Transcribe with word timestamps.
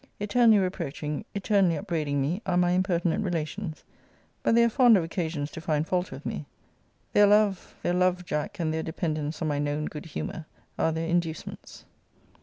Eternally 0.19 0.57
reproaching, 0.57 1.23
eternally 1.35 1.77
upbraiding 1.77 2.19
me, 2.19 2.41
are 2.47 2.57
my 2.57 2.71
impertinent 2.71 3.23
relations. 3.23 3.83
But 4.41 4.55
they 4.55 4.63
are 4.63 4.67
fond 4.69 4.97
of 4.97 5.03
occasions 5.03 5.51
to 5.51 5.61
find 5.61 5.85
fault 5.85 6.11
with 6.11 6.25
me. 6.25 6.47
Their 7.13 7.27
love, 7.27 7.75
their 7.83 7.93
love, 7.93 8.25
Jack, 8.25 8.59
and 8.59 8.73
their 8.73 8.81
dependence 8.81 9.43
on 9.43 9.47
my 9.47 9.59
known 9.59 9.85
good 9.85 10.07
humour, 10.07 10.47
are 10.79 10.91
their 10.91 11.07
inducements. 11.07 11.85